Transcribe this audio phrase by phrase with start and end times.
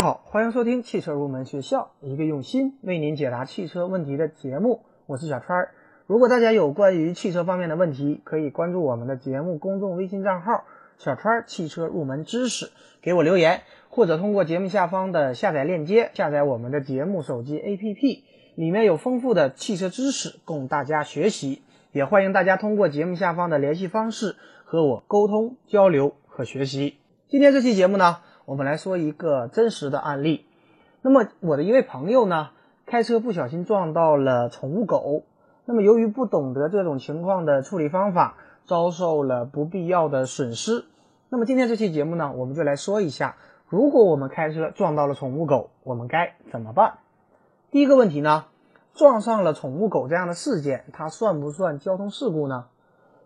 [0.00, 4.82] 好，欢迎收听汽车入门学校，一个用心为您解答汽车问题的节目。
[5.06, 5.74] 我是小川儿。
[6.06, 10.62] 如果大家有关于汽车方面的问题，可以关注我们的节目公众微信账号
[10.98, 12.70] “小川汽车入门知识”，
[13.02, 18.22] 给我留言，或者通过节目下方的下载链接下载我们的节目手机 APP，
[18.54, 21.62] 里面有丰富的汽车知识供大家学习。
[21.90, 26.98] 也欢迎大家通过节目下方的联系方式和我沟通交流和学习。
[27.26, 28.18] 今天这期节目呢？
[28.48, 30.46] 我们来说一个真实的案例。
[31.02, 32.48] 那么我的一位朋友呢，
[32.86, 35.24] 开车不小心撞到了宠物狗。
[35.66, 40.86] 那么由于不懂得这种情况的处理方法，遭受了不必要的损失。
[41.28, 43.36] 那么今天这期节目呢，我们就来说一下，
[43.68, 47.00] 如果我们开车撞到了宠物狗，我们该怎么办？
[47.70, 48.46] 第一个问题呢，
[48.94, 52.64] 撞上了宠物狗这样的事件，它算不算交通事故呢？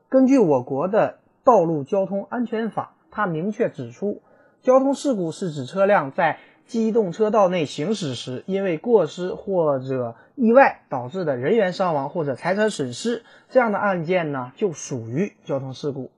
[0.09, 4.20] 根据我国的道路交通安全法，它明确指出。
[4.62, 16.12] 交通事故是指车辆在机动车道内行驶时，因为过失或者意外导致的人员伤亡或者财产损失，这样的案件呢，就属于交通事故。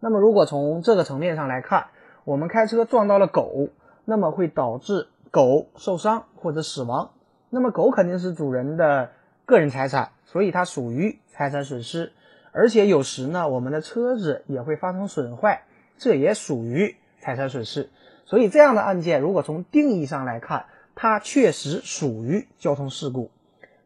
[0.00, 1.88] 那么，如果从这个层面上来看，
[2.24, 3.68] 我们开车撞到了狗，
[4.06, 7.10] 那么会导致狗受伤或者死亡。
[7.50, 9.10] 那么，狗肯定是主人的
[9.44, 12.12] 个人财产，所以它属于财产损失。
[12.52, 15.64] 而且有时呢，我们的车子也会发生损坏，
[15.98, 16.96] 这也属于。
[17.20, 17.90] 财产损失，
[18.24, 23.30] 所以这样的案件，如果从定义上来看，它确实属于交通事故。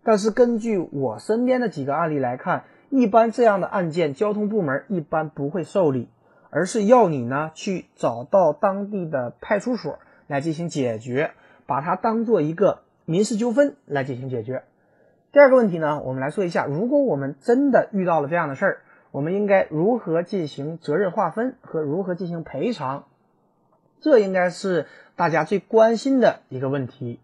[0.02, 6.08] 但是根据我身边的几个案例来看，一般这样的案件，交通部门一般不会受理，
[6.50, 11.32] 而是要你呢去找到当地的派出所来进行解决，
[11.66, 14.62] 把它当做一个民事纠纷来进行解决。
[15.32, 18.78] 第二个问题呢，我们来说一下，如果我们真的遇到了这样的事儿，
[19.10, 23.06] 我们应该如何进行责任划分和如何进行赔偿？
[24.04, 24.84] 这应该是
[25.16, 27.20] 大家最关心的一个问题。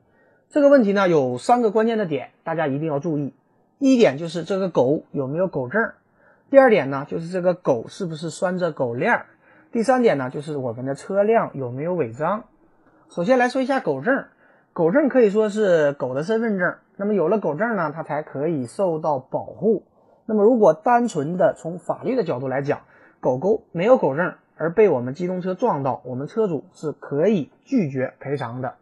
[0.48, 3.34] 这个问题呢，有三个关键的点，大家一定要注意。
[3.78, 5.91] 第一点就是这个狗有没有狗证；
[6.48, 9.27] 第二点呢，就是这个狗是不是拴着狗链；
[9.72, 12.44] 第三点呢，就是我们的车辆有没有违章。
[13.10, 14.25] 首先来说一下狗证，
[14.72, 16.76] 狗证可以说是狗的身份证。
[16.97, 19.84] 那么有了狗证呢，它才可以受到保护。
[20.25, 22.81] 那么如果单纯的从法律的角度来讲，
[23.21, 24.32] 狗狗没有狗证。
[24.60, 28.75] 而被我们机动车撞到，我们车主是可以拒绝赔偿的。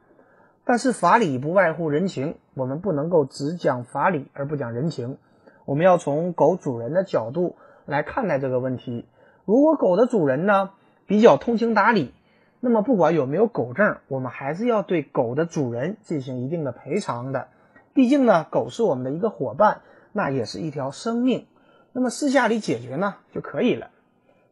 [0.64, 5.18] 但是法理不外乎人情，我们不能够只讲法理而不讲人情。
[5.66, 7.54] 我们要从狗主人的角度
[7.86, 9.06] 来看待这个问题。
[9.44, 10.70] 如果狗的主人呢
[11.06, 12.12] 比较通情达理，
[12.58, 17.46] 那么不管有没有狗证，我们还是要对狗的主人进行一定的赔偿的。
[17.94, 21.46] 毕竟呢，狗是我们的一个伙伴，那也是一条生命。
[21.92, 23.90] 那么私下里解决呢就可以了。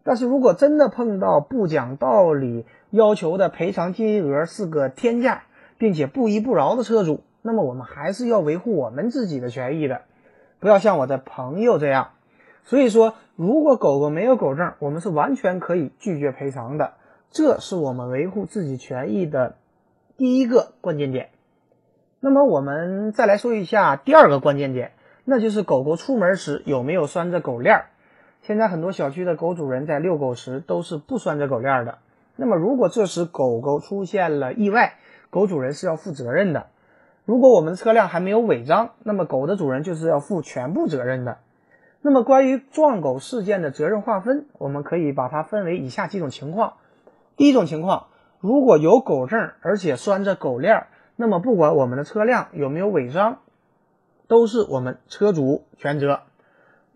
[0.06, 5.42] 但是如果真的碰到不讲道理，要求的赔偿金额是个天价，
[5.78, 10.02] 并且不依不饶的车主，那么我们还是要维护我们自己的权益的，
[10.60, 12.10] 不要像我的朋友这样。
[12.62, 16.92] 所以说，如果狗狗没有狗证，我们是完全可以拒绝赔偿的，
[17.32, 19.56] 这是我们维护自己权益的
[20.16, 21.30] 第一个关键点。
[22.20, 24.92] 那么我们再来说一下第二个关键点，
[25.24, 27.86] 那就是狗狗出门时有没有拴着狗链儿。
[28.46, 31.98] 现在很多小区的狗主人在遛狗时都是不拴着狗链的。
[32.36, 34.94] 那么，如果这时狗狗出现了意外，
[35.30, 36.68] 狗主人是要负责任的。
[37.24, 41.38] 如果我们的车辆还没有违章，那么狗的主人就是要负全部责任的。
[42.02, 46.74] 那么，关于撞狗事件的责任划分，我们可以把它分为以下几种情况。
[47.36, 48.06] 第一种情况，
[48.38, 50.86] 如果有狗证而且拴着狗链，
[51.16, 53.38] 那么不管我们的车辆有没有违章，
[54.28, 56.20] 都是我们车主全责。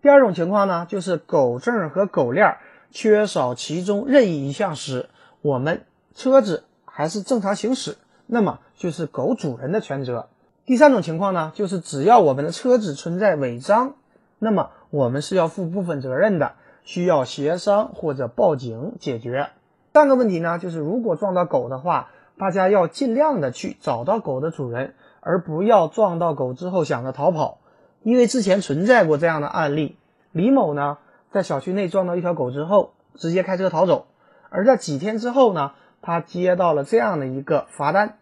[0.01, 2.57] 第二种情况呢，就是狗证和狗链
[2.89, 5.09] 缺少其中任意一项时，
[5.43, 5.83] 我们
[6.15, 10.27] 车子还是正常行驶，那么就是狗主人的全责。
[10.65, 13.93] 第三种情况呢，就是只要我们的车子存在违章，
[14.39, 19.49] 那么我们是要负部分责任的，需要协商或者报警解决。
[19.93, 27.59] 三个问题呢，就是如果撞到狗的话，大家要尽量的去找到狗的主人，而不要撞到狗之后想着逃跑。
[28.03, 29.97] 因为之前存在过这样的案例，
[30.31, 30.97] 李某呢
[31.29, 34.07] 在小区内撞到一条狗之后，直接开车逃走。
[34.49, 38.17] 而在几天之后呢，他接到了这样的一个罚单，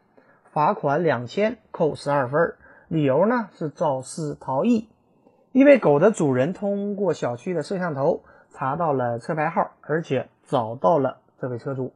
[0.52, 2.56] 罚款两千，扣十二分。
[2.88, 4.90] 理由呢是肇事逃逸。
[5.52, 11.94] 因为狗的主人通过小区的摄像头查到了车牌号，而且找到了这位车主。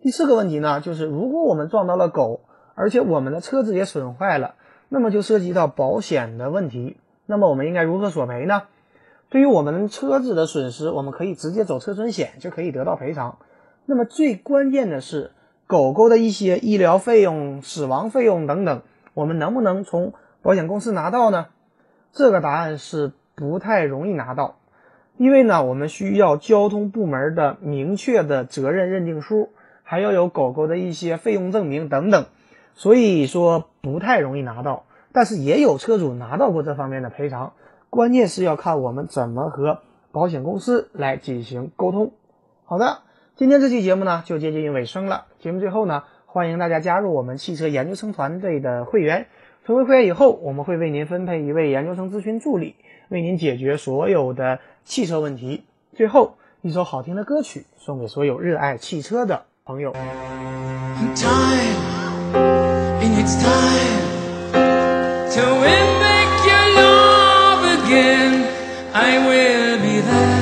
[0.00, 2.40] 第四个问题呢，就是如果我们撞到了狗，
[2.74, 4.54] 而且我们的车子也损坏了。
[4.88, 6.96] 那么就涉及到保险的问题，
[7.26, 8.62] 那么我们应该如何索赔呢？
[9.28, 13.38] 对于我们车子的损失，我们可以直接走车损险就可以得到赔偿。
[13.84, 15.32] 那么最关键的是，
[15.66, 18.80] 狗狗的一些医疗费用、死亡费用等等，
[19.12, 21.48] 我们能不能从保险公司拿到呢？
[22.10, 24.58] 这个答案是不太容易拿到，
[25.18, 29.50] 因为呢，我们需要交通部门的明确的责任认定书，
[29.82, 32.24] 还要有狗狗的一些费用证明等等，
[32.78, 34.84] 所以说不太容易拿到。
[35.12, 37.54] 但是也有车主拿到过这方面的赔偿，
[37.90, 39.80] 关键是要看我们怎么和
[40.12, 42.12] 保险公司来进行沟通。
[42.64, 42.98] 好的，
[43.34, 45.24] 今天这期节目呢就接近尾声了。
[45.40, 49.26] 节目最后呢，欢迎大家加入我们汽车研究生团队的会员。
[49.66, 52.76] 成为会员以后，我们会为您分配一位研究生咨询助理，
[53.08, 55.64] 为您解决所有的汽车问题。
[55.94, 59.92] 最后一首好听的歌曲送给所有热爱汽车的朋友。
[61.16, 62.67] Time
[63.30, 64.52] It's time
[65.34, 68.32] to win back your love again.
[68.94, 70.37] I will be there.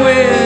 [0.00, 0.41] with